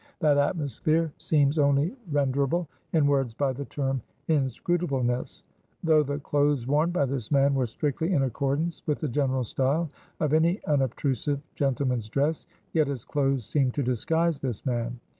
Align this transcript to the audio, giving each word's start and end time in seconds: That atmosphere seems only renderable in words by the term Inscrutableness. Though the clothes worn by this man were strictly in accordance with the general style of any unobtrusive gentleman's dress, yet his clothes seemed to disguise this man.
That 0.19 0.39
atmosphere 0.39 1.13
seems 1.19 1.59
only 1.59 1.95
renderable 2.11 2.67
in 2.91 3.05
words 3.05 3.35
by 3.35 3.53
the 3.53 3.65
term 3.65 4.01
Inscrutableness. 4.29 5.43
Though 5.83 6.01
the 6.01 6.17
clothes 6.17 6.65
worn 6.65 6.89
by 6.89 7.05
this 7.05 7.29
man 7.31 7.53
were 7.53 7.67
strictly 7.67 8.11
in 8.11 8.23
accordance 8.23 8.81
with 8.87 8.97
the 8.99 9.07
general 9.07 9.43
style 9.43 9.91
of 10.19 10.33
any 10.33 10.59
unobtrusive 10.65 11.39
gentleman's 11.53 12.09
dress, 12.09 12.47
yet 12.73 12.87
his 12.87 13.05
clothes 13.05 13.45
seemed 13.45 13.75
to 13.75 13.83
disguise 13.83 14.41
this 14.41 14.65
man. 14.65 14.99